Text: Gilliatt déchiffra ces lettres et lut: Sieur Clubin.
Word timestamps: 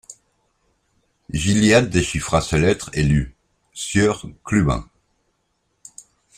Gilliatt 1.29 1.83
déchiffra 1.87 2.41
ces 2.41 2.57
lettres 2.57 2.89
et 2.93 3.03
lut: 3.03 3.35
Sieur 3.71 4.25
Clubin. 4.43 4.89